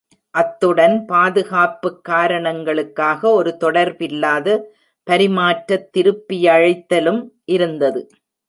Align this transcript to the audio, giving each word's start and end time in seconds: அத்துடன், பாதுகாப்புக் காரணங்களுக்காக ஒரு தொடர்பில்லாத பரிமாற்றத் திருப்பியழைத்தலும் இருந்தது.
அத்துடன், 0.29 1.05
பாதுகாப்புக் 1.05 2.03
காரணங்களுக்காக 2.03 3.31
ஒரு 3.31 3.57
தொடர்பில்லாத 3.59 4.57
பரிமாற்றத் 5.07 5.89
திருப்பியழைத்தலும் 5.97 7.21
இருந்தது. 7.45 8.01